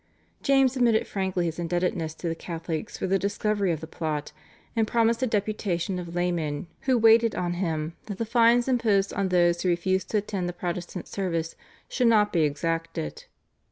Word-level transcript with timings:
James 0.41 0.75
admitted 0.75 1.05
frankly 1.05 1.45
his 1.45 1.59
indebtedness 1.59 2.15
to 2.15 2.27
the 2.27 2.33
Catholics 2.33 2.97
for 2.97 3.05
the 3.05 3.19
discovery 3.19 3.71
of 3.71 3.81
the 3.81 3.85
plot, 3.85 4.31
and 4.75 4.87
promised 4.87 5.21
a 5.21 5.27
deputation 5.27 5.99
of 5.99 6.15
laymen 6.15 6.65
who 6.89 6.97
waited 6.97 7.35
on 7.35 7.53
him 7.61 7.93
that 8.07 8.17
the 8.17 8.25
fines 8.25 8.67
imposed 8.67 9.13
on 9.13 9.29
those 9.29 9.61
who 9.61 9.69
refused 9.69 10.09
to 10.09 10.17
attend 10.17 10.49
the 10.49 10.53
Protestant 10.53 11.07
service 11.07 11.55
should 11.87 12.07
not 12.07 12.33
be 12.33 12.41
exacted. 12.41 13.25